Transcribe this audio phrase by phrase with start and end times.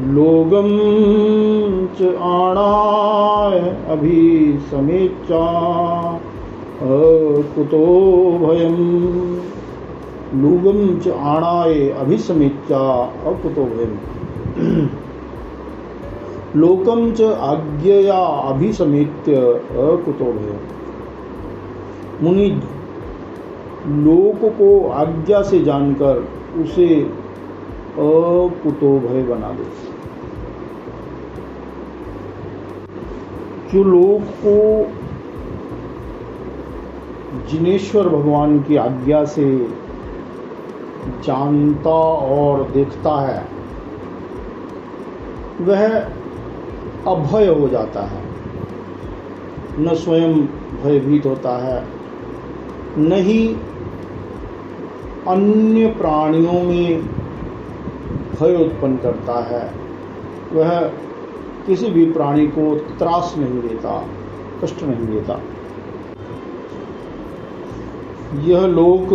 [0.00, 0.68] लोगम
[1.96, 3.58] च आणाय
[3.90, 4.20] अभी
[4.70, 5.40] समेचा
[7.54, 7.80] कुतो
[8.38, 8.76] भयम
[10.42, 12.80] लूगम च आणाय अभिसमेचा
[13.26, 13.94] अकुतो भयम
[16.56, 20.58] लोकम च आज्ञया अभिसमेत्य अकुतो भयम
[22.22, 22.48] मुनि,
[24.04, 26.26] लोक को आज्ञा से जानकर
[26.62, 26.88] उसे
[27.98, 29.64] अकुतो भय बना दे।
[33.72, 34.86] जो लोग को
[37.50, 39.68] जिनेश्वर भगवान की आज्ञा से
[41.24, 43.46] जानता और देखता है,
[45.60, 45.98] वह
[47.06, 48.22] अभय हो जाता है।
[49.78, 50.34] न स्वयं
[50.82, 51.86] भयभीत होता है,
[52.98, 53.56] न ही
[55.28, 57.02] अन्य प्राणियों में
[58.32, 59.72] भय उत्पन्न करता है।
[60.52, 60.92] वह
[61.66, 64.08] किसी भी प्राणी को त्रास नहीं देता,
[64.64, 65.40] कष्ट नहीं देता।
[68.42, 69.08] यह लोक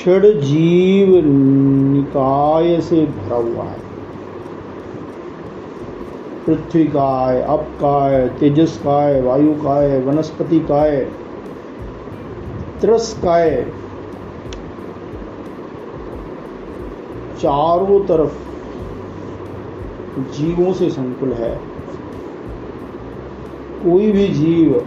[0.00, 3.78] षड जीव निकाय से भरा हुआ है।
[6.46, 10.96] पृथ्वी काय, अप काय, तेजस काय, वायु काय, वनस्पति काय,
[12.80, 13.50] त्रस काय,
[17.38, 18.32] चारों तरफ़
[20.18, 21.60] जीवों से संकुल है।
[23.84, 24.86] कोई भी जीव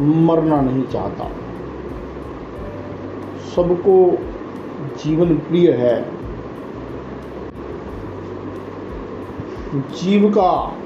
[0.00, 1.30] मरना नहीं चाहता।
[3.56, 4.18] सबको
[5.04, 6.20] जीवन प्रिय है।
[9.74, 10.76] जीव का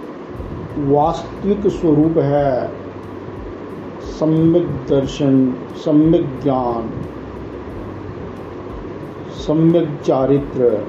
[0.79, 2.73] वास्तविक स्वरूप है
[4.01, 6.91] सम्यक दर्शन, सम्यक ज्ञान,
[9.31, 10.87] सम्यक चारित्र।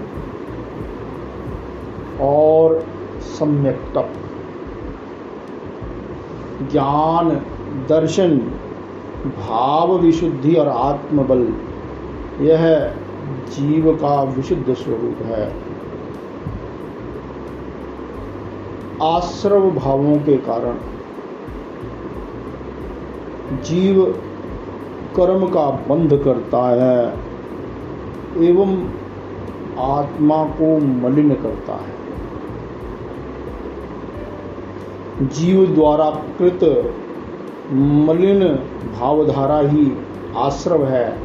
[2.21, 2.85] और
[3.21, 4.13] सम्यक तप
[6.71, 7.29] ज्ञान,
[7.89, 8.37] दर्शन,
[9.37, 11.47] भाव विशुद्धि और आत्मबल,
[12.41, 12.93] यह
[13.45, 15.53] जीव का विशुद्ध स्वरूप है।
[19.01, 20.77] आश्रव भावों के कारण
[23.61, 24.03] जीव
[25.15, 27.05] कर्म का बंध करता है
[28.37, 28.75] एवं
[29.79, 31.95] आत्मा को मलिन करता है।
[35.27, 36.63] जीव द्वारा कृत
[37.71, 38.43] मलिन
[38.99, 39.91] भावधारा ही
[40.37, 41.19] आश्रव है।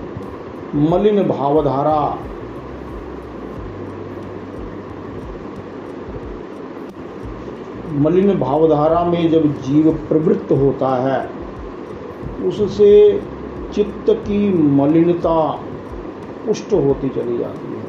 [0.74, 2.18] मलिन भावधारा
[7.92, 11.30] मलिन भावधारा में जब जीव प्रवृत्त होता है,
[12.48, 13.22] उससे
[13.74, 15.50] चित्त की मलिनता
[16.46, 17.79] पुष्ट होती चली जाती है।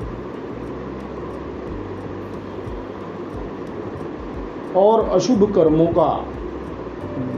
[4.75, 6.25] और अशुभ कर्मों का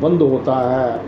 [0.02, 1.06] बंद होता है।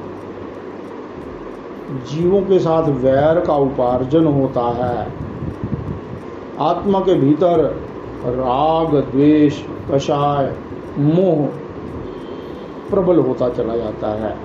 [2.05, 5.13] जीवों के साथ वैर का उपार्जन होता है।
[6.59, 7.59] आत्मा के भीतर
[8.25, 10.55] राग, द्वेष, कषाय,
[10.99, 11.45] मोह
[12.89, 14.37] प्रबल होता चला जाता है।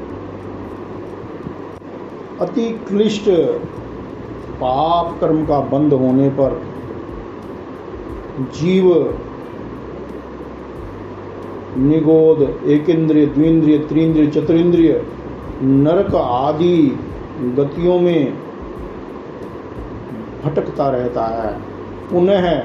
[2.41, 3.30] अति क्लिष्ट
[4.54, 6.62] पाप कर्म का बंद होने पर
[8.41, 9.18] जीव
[11.76, 15.06] निगोद, एकेंद्रिय, द्विंद्रिय, त्रिंद्रिय, चतुरिंद्रिय,
[15.62, 16.98] नरक आदि
[17.41, 18.34] गतियों में
[20.44, 21.60] भटकता रहता है।
[22.10, 22.62] पुनः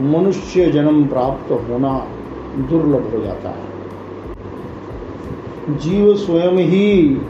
[0.00, 2.06] मनुष्य जन्म प्राप्त होना
[2.58, 3.68] दुर्लभ हो जाता है।
[5.78, 7.20] जीव स्वयं ही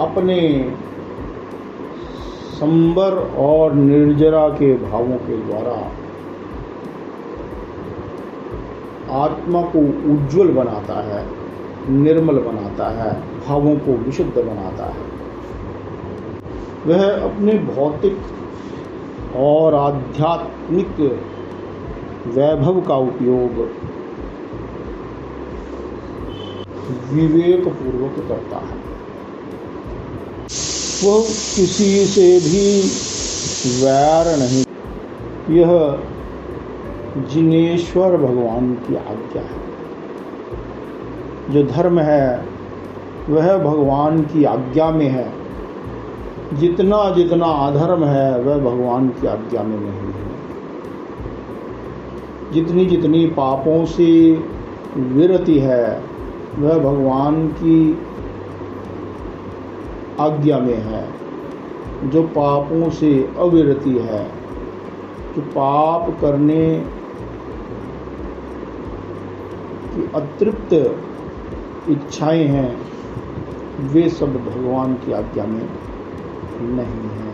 [0.00, 0.70] अपने
[2.52, 5.92] संबर और निर्जरा के भावों के द्वारा
[9.14, 9.78] आत्मा को
[10.12, 11.24] उज्जवल बनाता है,
[11.92, 13.12] निर्मल बनाता है,
[13.46, 15.10] भावों को विशुद्ध बनाता है।
[16.86, 18.16] वह अपने भौतिक
[19.38, 21.00] और आध्यात्मिक
[22.28, 23.58] वैभव का उपयोग
[27.12, 28.80] विवेक पूर्वक करता है।
[31.04, 31.20] वह
[31.56, 32.66] किसी से भी
[33.76, 34.64] वैर नहीं,
[35.50, 35.70] यह
[37.18, 39.72] जिनेश्वर भगवान की आज्ञा है।
[41.50, 42.44] जो धर्म है,
[43.28, 45.32] वह भगवान की आज्ञा में है।
[46.52, 50.32] जितना जितना अधर्म है, वह भगवान की आज्ञा में नहीं है।
[52.52, 54.44] जितनी जितनी पापों से
[54.96, 56.02] विरति है,
[56.58, 57.98] वह भगवान की
[60.20, 61.08] आज्ञा में है।
[62.04, 64.24] जो पापों से अविरति है,
[65.36, 66.84] जो पाप करने
[69.94, 70.96] की अतृप्त
[71.90, 72.92] इच्छाएँ हैं,
[73.80, 75.68] वे सब भगवान की आज्ञा में
[76.60, 77.32] नहीं है।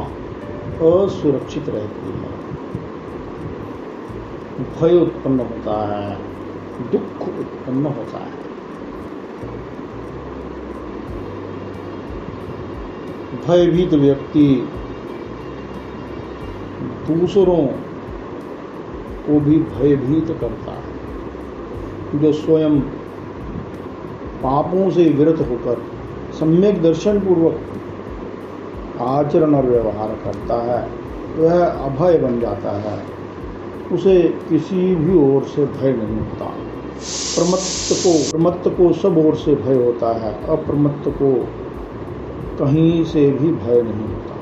[0.82, 2.36] असुरक्षित रहती है।
[4.60, 6.18] भय उत्पन्न होता है,
[6.92, 8.25] दुख उत्पन्न होता है।
[13.48, 14.70] भयभीत व्यक्ति
[17.12, 17.68] दूसरों
[19.28, 20.96] को भी भयभीत करता है।
[22.22, 22.80] जो स्वयं
[24.44, 25.82] पापों से विरत होकर
[26.40, 27.60] सम्यक दर्शन पूर्वक
[29.02, 30.90] आचरण और व्यवहार करता है,
[31.38, 33.04] वह अभय बन जाता है।
[33.92, 36.46] उसे किसी भी ओर से भय नहीं होता।
[37.36, 41.48] प्रमत्त को प्रमत्त को सब ओर से भय होता है, अप्रमत्त को
[42.60, 44.35] कहीं से भी भय नहीं होता।